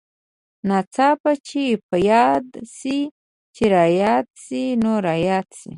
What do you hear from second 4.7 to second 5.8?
نو راياد سې.